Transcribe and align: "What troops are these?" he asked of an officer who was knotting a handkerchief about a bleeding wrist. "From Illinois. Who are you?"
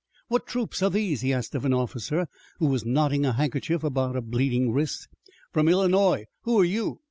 "What 0.29 0.47
troops 0.47 0.81
are 0.81 0.89
these?" 0.89 1.21
he 1.21 1.31
asked 1.31 1.53
of 1.53 1.63
an 1.63 1.75
officer 1.75 2.25
who 2.57 2.65
was 2.65 2.83
knotting 2.83 3.23
a 3.23 3.33
handkerchief 3.33 3.83
about 3.83 4.15
a 4.15 4.21
bleeding 4.23 4.71
wrist. 4.73 5.07
"From 5.53 5.67
Illinois. 5.69 6.25
Who 6.41 6.59
are 6.59 6.65
you?" 6.65 6.97